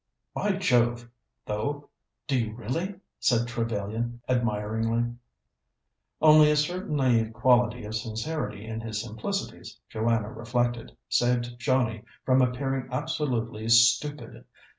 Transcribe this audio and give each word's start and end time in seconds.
"By 0.33 0.53
Jove, 0.53 1.07
though, 1.45 1.87
do 2.25 2.35
you 2.35 2.55
really!" 2.55 2.95
said 3.19 3.47
Trevellyan 3.47 4.19
admiringly. 4.27 5.13
Only 6.19 6.49
a 6.49 6.55
certain 6.55 6.97
naïve 6.97 7.31
quality 7.33 7.85
of 7.85 7.93
sincerity 7.93 8.65
in 8.65 8.81
his 8.81 8.99
simplicities, 8.99 9.77
Joanna 9.89 10.31
reflected, 10.33 10.97
saved 11.07 11.51
Johnnie 11.59 12.03
from 12.25 12.41
appearing 12.41 12.89
absolutely 12.91 13.69
stupid. 13.69 14.43